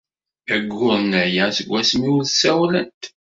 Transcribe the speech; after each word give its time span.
D 0.47 0.49
ayyuren 0.55 1.11
aya 1.23 1.45
seg 1.57 1.67
wasmi 1.69 2.07
ur 2.17 2.23
ssawlent. 2.27 3.01